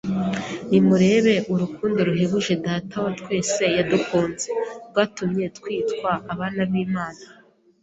“Nimurebe 0.69 1.33
urukundo 1.53 1.97
ruhebuje 2.07 2.53
Data 2.65 2.93
wa 3.03 3.11
twese 3.19 3.63
yadukunze, 3.77 4.47
rwatumye 4.89 5.45
twitwa 5.57 6.11
abana 6.33 6.61
b’Imana 6.69 7.23